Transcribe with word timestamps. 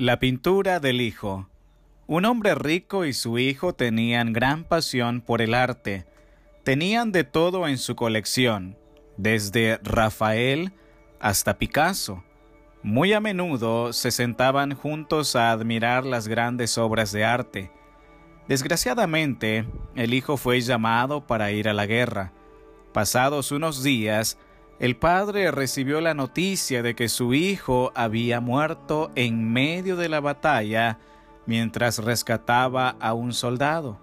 La 0.00 0.18
pintura 0.18 0.80
del 0.80 1.02
hijo. 1.02 1.46
Un 2.06 2.24
hombre 2.24 2.54
rico 2.54 3.04
y 3.04 3.12
su 3.12 3.38
hijo 3.38 3.74
tenían 3.74 4.32
gran 4.32 4.64
pasión 4.64 5.20
por 5.20 5.42
el 5.42 5.52
arte. 5.52 6.06
Tenían 6.64 7.12
de 7.12 7.24
todo 7.24 7.68
en 7.68 7.76
su 7.76 7.96
colección, 7.96 8.78
desde 9.18 9.78
Rafael 9.82 10.72
hasta 11.20 11.58
Picasso. 11.58 12.24
Muy 12.82 13.12
a 13.12 13.20
menudo 13.20 13.92
se 13.92 14.10
sentaban 14.10 14.74
juntos 14.74 15.36
a 15.36 15.50
admirar 15.50 16.06
las 16.06 16.28
grandes 16.28 16.78
obras 16.78 17.12
de 17.12 17.26
arte. 17.26 17.70
Desgraciadamente, 18.48 19.66
el 19.96 20.14
hijo 20.14 20.38
fue 20.38 20.62
llamado 20.62 21.26
para 21.26 21.52
ir 21.52 21.68
a 21.68 21.74
la 21.74 21.84
guerra. 21.84 22.32
Pasados 22.94 23.52
unos 23.52 23.82
días, 23.82 24.38
el 24.80 24.96
padre 24.96 25.50
recibió 25.50 26.00
la 26.00 26.14
noticia 26.14 26.82
de 26.82 26.94
que 26.94 27.10
su 27.10 27.34
hijo 27.34 27.92
había 27.94 28.40
muerto 28.40 29.10
en 29.14 29.52
medio 29.52 29.94
de 29.94 30.08
la 30.08 30.20
batalla 30.20 30.98
mientras 31.44 31.98
rescataba 31.98 32.96
a 32.98 33.12
un 33.12 33.34
soldado. 33.34 34.00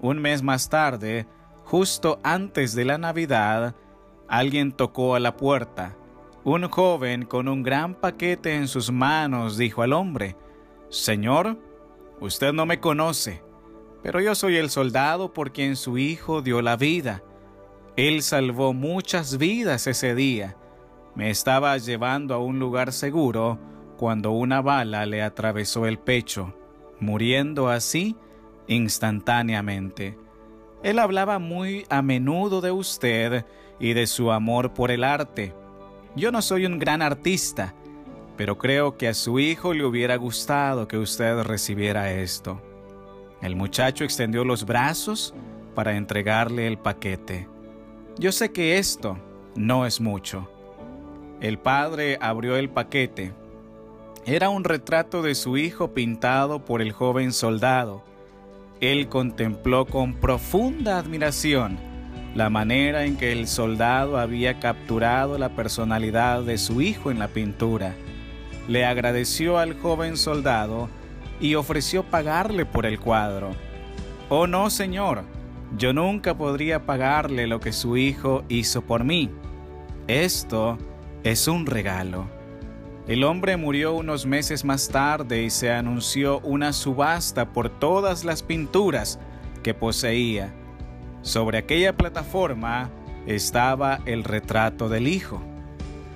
Un 0.00 0.22
mes 0.22 0.42
más 0.42 0.70
tarde, 0.70 1.26
justo 1.64 2.20
antes 2.22 2.74
de 2.74 2.86
la 2.86 2.96
Navidad, 2.96 3.74
alguien 4.26 4.72
tocó 4.72 5.14
a 5.14 5.20
la 5.20 5.36
puerta. 5.36 5.94
Un 6.42 6.70
joven 6.70 7.26
con 7.26 7.46
un 7.46 7.62
gran 7.62 7.94
paquete 7.94 8.54
en 8.54 8.66
sus 8.66 8.90
manos 8.90 9.58
dijo 9.58 9.82
al 9.82 9.92
hombre, 9.92 10.36
Señor, 10.88 11.58
usted 12.20 12.54
no 12.54 12.64
me 12.64 12.80
conoce, 12.80 13.42
pero 14.02 14.20
yo 14.22 14.34
soy 14.34 14.56
el 14.56 14.70
soldado 14.70 15.34
por 15.34 15.52
quien 15.52 15.76
su 15.76 15.98
hijo 15.98 16.40
dio 16.40 16.62
la 16.62 16.76
vida. 16.76 17.22
Él 17.96 18.22
salvó 18.22 18.72
muchas 18.72 19.38
vidas 19.38 19.86
ese 19.86 20.16
día. 20.16 20.56
Me 21.14 21.30
estaba 21.30 21.78
llevando 21.78 22.34
a 22.34 22.38
un 22.38 22.58
lugar 22.58 22.92
seguro 22.92 23.58
cuando 23.96 24.32
una 24.32 24.60
bala 24.60 25.06
le 25.06 25.22
atravesó 25.22 25.86
el 25.86 25.98
pecho, 25.98 26.54
muriendo 26.98 27.68
así 27.68 28.16
instantáneamente. 28.66 30.18
Él 30.82 30.98
hablaba 30.98 31.38
muy 31.38 31.86
a 31.88 32.02
menudo 32.02 32.60
de 32.60 32.72
usted 32.72 33.46
y 33.78 33.92
de 33.92 34.08
su 34.08 34.32
amor 34.32 34.74
por 34.74 34.90
el 34.90 35.04
arte. 35.04 35.54
Yo 36.16 36.32
no 36.32 36.42
soy 36.42 36.66
un 36.66 36.80
gran 36.80 37.00
artista, 37.00 37.74
pero 38.36 38.58
creo 38.58 38.96
que 38.96 39.06
a 39.06 39.14
su 39.14 39.38
hijo 39.38 39.72
le 39.72 39.84
hubiera 39.84 40.16
gustado 40.16 40.88
que 40.88 40.98
usted 40.98 41.42
recibiera 41.42 42.10
esto. 42.12 42.60
El 43.40 43.54
muchacho 43.54 44.02
extendió 44.02 44.44
los 44.44 44.66
brazos 44.66 45.32
para 45.76 45.96
entregarle 45.96 46.66
el 46.66 46.76
paquete. 46.76 47.53
Yo 48.16 48.30
sé 48.30 48.52
que 48.52 48.78
esto 48.78 49.18
no 49.56 49.86
es 49.86 50.00
mucho. 50.00 50.48
El 51.40 51.58
padre 51.58 52.16
abrió 52.20 52.56
el 52.56 52.70
paquete. 52.70 53.32
Era 54.24 54.50
un 54.50 54.62
retrato 54.62 55.20
de 55.20 55.34
su 55.34 55.56
hijo 55.56 55.94
pintado 55.94 56.64
por 56.64 56.80
el 56.80 56.92
joven 56.92 57.32
soldado. 57.32 58.04
Él 58.80 59.08
contempló 59.08 59.86
con 59.86 60.14
profunda 60.14 60.98
admiración 60.98 61.76
la 62.36 62.50
manera 62.50 63.04
en 63.04 63.16
que 63.16 63.32
el 63.32 63.48
soldado 63.48 64.18
había 64.18 64.60
capturado 64.60 65.36
la 65.36 65.50
personalidad 65.50 66.42
de 66.42 66.58
su 66.58 66.80
hijo 66.80 67.10
en 67.10 67.18
la 67.18 67.28
pintura. 67.28 67.94
Le 68.68 68.84
agradeció 68.84 69.58
al 69.58 69.78
joven 69.78 70.16
soldado 70.16 70.88
y 71.40 71.56
ofreció 71.56 72.04
pagarle 72.04 72.64
por 72.64 72.86
el 72.86 73.00
cuadro. 73.00 73.50
Oh 74.28 74.46
no, 74.46 74.70
señor, 74.70 75.24
yo 75.76 75.92
nunca 75.92 76.36
podría 76.36 76.86
pagarle 76.86 77.46
lo 77.46 77.60
que 77.60 77.72
su 77.72 77.96
hijo 77.96 78.44
hizo 78.48 78.82
por 78.82 79.04
mí. 79.04 79.30
Esto 80.06 80.78
es 81.22 81.48
un 81.48 81.66
regalo. 81.66 82.26
El 83.06 83.24
hombre 83.24 83.56
murió 83.56 83.94
unos 83.94 84.24
meses 84.24 84.64
más 84.64 84.88
tarde 84.88 85.42
y 85.42 85.50
se 85.50 85.70
anunció 85.70 86.40
una 86.40 86.72
subasta 86.72 87.52
por 87.52 87.68
todas 87.68 88.24
las 88.24 88.42
pinturas 88.42 89.18
que 89.62 89.74
poseía. 89.74 90.54
Sobre 91.22 91.58
aquella 91.58 91.96
plataforma 91.96 92.90
estaba 93.26 94.00
el 94.06 94.24
retrato 94.24 94.88
del 94.88 95.08
hijo. 95.08 95.42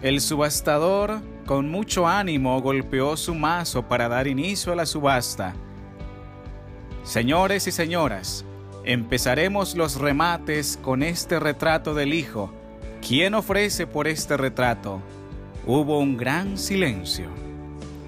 El 0.03 0.21
subastador, 0.21 1.21
con 1.47 1.71
mucho 1.71 2.07
ánimo, 2.07 2.61
golpeó 2.63 3.17
su 3.17 3.35
mazo 3.35 3.89
para 3.89 4.09
dar 4.09 4.27
inicio 4.27 4.73
a 4.73 4.77
la 4.77 4.87
subasta. 4.87 5.55
Señores 7.03 7.67
y 7.67 7.73
señoras, 7.73 8.45
Empezaremos 8.89 9.77
los 9.77 9.97
remates 9.97 10.79
con 10.81 11.03
este 11.03 11.39
retrato 11.39 11.93
del 11.93 12.15
Hijo. 12.15 12.51
¿Quién 13.07 13.35
ofrece 13.35 13.87
por 13.87 14.09
este 14.09 14.39
retrato? 14.39 15.03
Hubo 15.67 15.99
un 15.99 16.17
gran 16.17 16.57
silencio. 16.57 17.29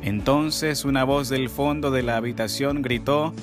Entonces 0.00 0.86
una 0.86 1.04
voz 1.04 1.28
del 1.28 1.50
fondo 1.50 1.90
de 1.90 2.02
la 2.02 2.16
habitación 2.16 2.80
gritó, 2.80 3.34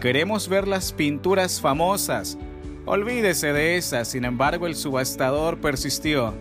Queremos 0.00 0.48
ver 0.48 0.66
las 0.66 0.94
pinturas 0.94 1.60
famosas. 1.60 2.38
Olvídese 2.86 3.52
de 3.52 3.76
esas. 3.76 4.08
Sin 4.08 4.24
embargo, 4.24 4.66
el 4.66 4.74
subastador 4.74 5.58
persistió. 5.58 6.32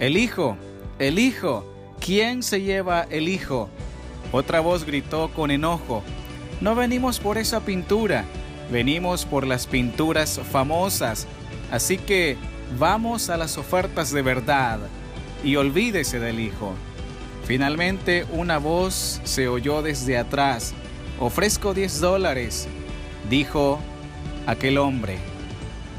El 0.00 0.16
hijo, 0.16 0.56
el 0.98 1.20
hijo, 1.20 1.64
¿quién 2.00 2.42
se 2.42 2.60
lleva 2.60 3.06
el 3.08 3.28
hijo? 3.28 3.68
Otra 4.32 4.58
voz 4.58 4.84
gritó 4.84 5.30
con 5.32 5.52
enojo. 5.52 6.02
No 6.60 6.74
venimos 6.74 7.20
por 7.20 7.38
esa 7.38 7.60
pintura, 7.60 8.24
Venimos 8.70 9.24
por 9.24 9.46
las 9.46 9.66
pinturas 9.66 10.40
famosas, 10.50 11.26
así 11.70 11.98
que 11.98 12.36
vamos 12.78 13.30
a 13.30 13.36
las 13.36 13.58
ofertas 13.58 14.10
de 14.12 14.22
verdad 14.22 14.80
y 15.44 15.56
olvídese 15.56 16.18
del 16.18 16.40
Hijo. 16.40 16.72
Finalmente 17.44 18.26
una 18.32 18.58
voz 18.58 19.20
se 19.22 19.46
oyó 19.46 19.82
desde 19.82 20.18
atrás. 20.18 20.74
Ofrezco 21.20 21.74
10 21.74 22.00
dólares, 22.00 22.66
dijo 23.30 23.78
aquel 24.46 24.78
hombre. 24.78 25.18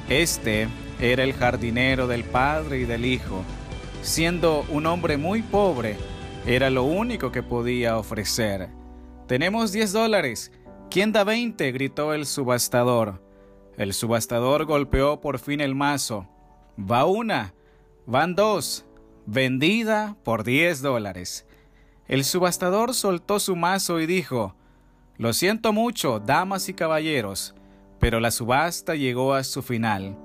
Este 0.09 0.67
era 1.00 1.23
el 1.23 1.33
jardinero 1.33 2.07
del 2.07 2.25
Padre 2.25 2.79
y 2.79 2.83
del 2.85 3.06
Hijo. 3.06 3.44
Siendo 4.01 4.66
un 4.69 4.85
hombre 4.88 5.16
muy 5.16 5.41
pobre, 5.41 5.95
era 6.45 6.69
lo 6.69 6.83
único 6.83 7.31
que 7.31 7.44
podía 7.44 7.97
ofrecer. 7.97 8.67
Tenemos 9.27 9.72
10 9.72 9.94
dólares 9.94 10.51
¿Quién 10.90 11.12
da 11.12 11.25
veinte? 11.25 11.72
gritó 11.74 12.14
el 12.14 12.25
subastador. 12.25 13.22
El 13.75 13.94
subastador 13.94 14.66
golpeó 14.66 15.20
por 15.20 15.38
fin 15.38 15.59
el 15.59 15.75
mazo. 15.75 16.28
Va 16.80 17.06
una, 17.06 17.53
van 18.06 18.36
dos, 18.36 18.86
vendida 19.25 20.16
por 20.24 20.46
diez 20.46 20.81
dólares. 20.81 21.46
El 22.08 22.24
subastador 22.24 22.94
soltó 22.94 23.40
su 23.40 23.58
mazo 23.58 24.00
y 24.00 24.06
dijo, 24.06 24.56
Lo 25.18 25.34
siento 25.34 25.74
mucho, 25.74 26.20
damas 26.20 26.70
y 26.70 26.74
caballeros, 26.74 27.54
pero 28.00 28.22
la 28.22 28.31
subasta 28.31 28.96
llegó 28.96 29.34
a 29.34 29.44
su 29.44 29.62
final. 29.62 30.18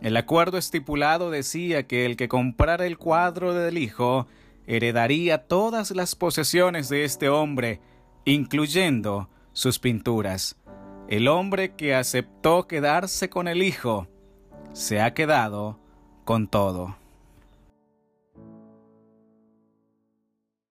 El 0.00 0.16
acuerdo 0.16 0.58
estipulado 0.58 1.30
decía 1.30 1.88
que 1.88 2.06
el 2.06 2.16
que 2.16 2.28
comprara 2.28 2.86
el 2.86 2.98
cuadro 2.98 3.52
del 3.52 3.78
hijo 3.78 4.28
heredaría 4.66 5.48
todas 5.48 5.90
las 5.90 6.14
posesiones 6.14 6.88
de 6.88 7.04
este 7.04 7.28
hombre, 7.28 7.80
incluyendo 8.24 9.28
sus 9.54 9.78
pinturas. 9.78 10.56
El 11.08 11.28
hombre 11.28 11.74
que 11.74 11.94
aceptó 11.94 12.66
quedarse 12.66 13.30
con 13.30 13.48
el 13.48 13.62
Hijo 13.62 14.08
se 14.74 15.00
ha 15.00 15.14
quedado 15.14 15.78
con 16.24 16.48
todo. 16.48 16.96